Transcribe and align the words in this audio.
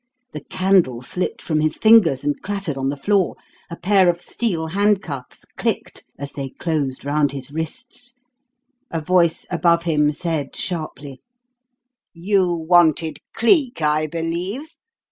The 0.31 0.43
candle 0.43 1.03
slipped 1.03 1.43
from 1.43 1.59
his 1.59 1.77
fingers 1.77 2.23
and 2.23 2.41
clattered 2.41 2.75
on 2.75 2.89
the 2.89 2.97
floor, 2.97 3.35
a 3.69 3.75
pair 3.75 4.09
of 4.09 4.19
steel 4.19 4.65
handcuffs 4.65 5.45
clicked 5.57 6.05
as 6.17 6.31
they 6.33 6.49
closed 6.49 7.05
round 7.05 7.33
his 7.33 7.51
wrists, 7.51 8.15
a 8.89 8.99
voice 8.99 9.45
above 9.51 9.83
him 9.83 10.11
said 10.11 10.55
sharply: 10.55 11.21
"You 12.15 12.51
wanted 12.51 13.19
Cleek 13.35 13.83
I 13.83 14.07
believe? 14.07 14.69